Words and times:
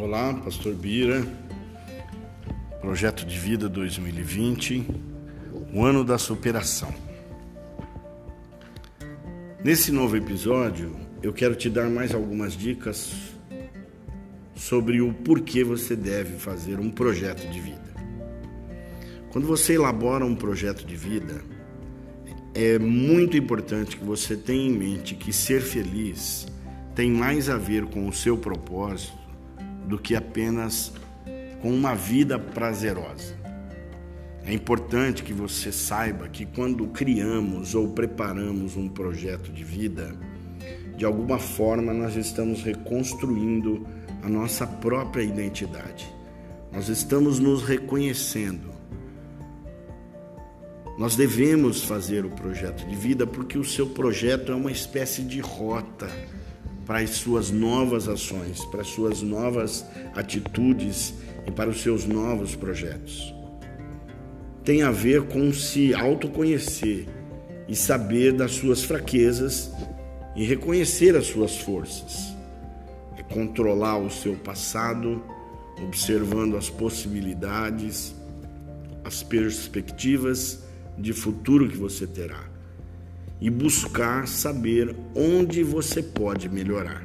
Olá, 0.00 0.32
Pastor 0.32 0.74
Bira, 0.74 1.26
Projeto 2.80 3.26
de 3.26 3.36
Vida 3.36 3.68
2020, 3.68 4.86
o 5.74 5.84
ano 5.84 6.04
da 6.04 6.16
superação. 6.16 6.94
Nesse 9.64 9.90
novo 9.90 10.16
episódio, 10.16 10.94
eu 11.20 11.32
quero 11.32 11.56
te 11.56 11.68
dar 11.68 11.90
mais 11.90 12.14
algumas 12.14 12.56
dicas 12.56 13.12
sobre 14.54 15.00
o 15.00 15.12
porquê 15.12 15.64
você 15.64 15.96
deve 15.96 16.38
fazer 16.38 16.78
um 16.78 16.90
projeto 16.90 17.50
de 17.50 17.58
vida. 17.58 17.92
Quando 19.32 19.48
você 19.48 19.74
elabora 19.74 20.24
um 20.24 20.36
projeto 20.36 20.86
de 20.86 20.94
vida, 20.94 21.42
é 22.54 22.78
muito 22.78 23.36
importante 23.36 23.96
que 23.96 24.04
você 24.04 24.36
tenha 24.36 24.70
em 24.70 24.78
mente 24.78 25.16
que 25.16 25.32
ser 25.32 25.60
feliz 25.60 26.46
tem 26.94 27.10
mais 27.10 27.50
a 27.50 27.56
ver 27.56 27.84
com 27.86 28.06
o 28.06 28.12
seu 28.12 28.38
propósito 28.38 29.27
do 29.88 29.98
que 29.98 30.14
apenas 30.14 30.92
com 31.60 31.70
uma 31.70 31.94
vida 31.94 32.38
prazerosa. 32.38 33.36
É 34.44 34.52
importante 34.52 35.22
que 35.22 35.32
você 35.32 35.72
saiba 35.72 36.28
que 36.28 36.46
quando 36.46 36.86
criamos 36.88 37.74
ou 37.74 37.88
preparamos 37.88 38.76
um 38.76 38.88
projeto 38.88 39.50
de 39.50 39.64
vida, 39.64 40.14
de 40.96 41.04
alguma 41.04 41.38
forma 41.38 41.92
nós 41.92 42.16
estamos 42.16 42.62
reconstruindo 42.62 43.86
a 44.22 44.28
nossa 44.28 44.66
própria 44.66 45.22
identidade. 45.22 46.08
Nós 46.72 46.88
estamos 46.88 47.38
nos 47.38 47.62
reconhecendo. 47.62 48.68
Nós 50.98 51.14
devemos 51.14 51.84
fazer 51.84 52.24
o 52.24 52.30
projeto 52.30 52.86
de 52.86 52.94
vida 52.94 53.26
porque 53.26 53.56
o 53.56 53.64
seu 53.64 53.86
projeto 53.86 54.50
é 54.50 54.54
uma 54.54 54.72
espécie 54.72 55.22
de 55.22 55.40
rota 55.40 56.10
para 56.88 57.00
as 57.00 57.10
suas 57.10 57.50
novas 57.50 58.08
ações, 58.08 58.64
para 58.64 58.80
as 58.80 58.88
suas 58.88 59.20
novas 59.20 59.84
atitudes 60.14 61.12
e 61.46 61.50
para 61.50 61.68
os 61.68 61.82
seus 61.82 62.06
novos 62.06 62.56
projetos. 62.56 63.34
Tem 64.64 64.80
a 64.80 64.90
ver 64.90 65.24
com 65.24 65.52
se 65.52 65.92
autoconhecer 65.92 67.06
e 67.68 67.76
saber 67.76 68.32
das 68.32 68.52
suas 68.52 68.82
fraquezas 68.82 69.70
e 70.34 70.44
reconhecer 70.46 71.14
as 71.14 71.26
suas 71.26 71.58
forças. 71.58 72.34
É 73.18 73.22
controlar 73.22 73.98
o 73.98 74.10
seu 74.10 74.34
passado, 74.36 75.22
observando 75.82 76.56
as 76.56 76.70
possibilidades, 76.70 78.14
as 79.04 79.22
perspectivas 79.22 80.60
de 80.96 81.12
futuro 81.12 81.68
que 81.68 81.76
você 81.76 82.06
terá 82.06 82.57
e 83.40 83.50
buscar 83.50 84.26
saber 84.26 84.94
onde 85.14 85.62
você 85.62 86.02
pode 86.02 86.48
melhorar. 86.48 87.04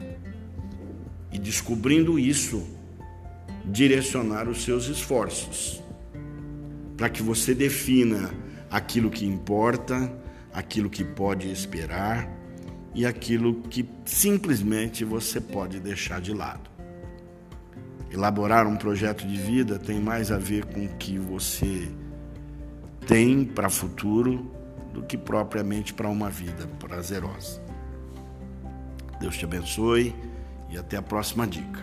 E 1.31 1.38
descobrindo 1.38 2.17
isso, 2.17 2.67
direcionar 3.66 4.48
os 4.48 4.64
seus 4.64 4.88
esforços 4.88 5.81
para 6.98 7.09
que 7.09 7.23
você 7.23 7.53
defina 7.56 8.31
aquilo 8.70 9.09
que 9.09 9.25
importa, 9.25 10.12
aquilo 10.53 10.90
que 10.90 11.03
pode 11.03 11.52
esperar 11.52 12.30
e 12.94 13.06
aquilo 13.06 13.62
que 13.64 13.88
simplesmente 14.06 15.03
você 15.03 15.42
pode 15.42 15.80
deixar 15.80 16.22
de 16.22 16.34
lado. 16.34 16.70
Elaborar 18.12 18.68
um 18.68 18.75
projeto 18.75 19.25
de 19.25 19.36
vida 19.36 19.80
tem 19.80 20.00
mais 20.00 20.31
a 20.31 20.38
ver 20.38 20.66
com 20.66 20.86
o 20.86 20.90
que 20.97 21.18
você 21.18 21.92
tem 23.08 23.44
para 23.44 23.70
futuro 23.70 24.52
do 24.94 25.02
que 25.03 25.17
propriamente 25.17 25.94
para 25.94 26.08
uma 26.08 26.30
vida 26.30 26.67
prazerosa. 26.80 27.61
Deus 29.19 29.38
te 29.38 29.45
abençoe 29.45 30.16
e 30.69 30.77
até 30.77 30.97
a 30.97 31.02
próxima 31.02 31.47
dica. 31.47 31.81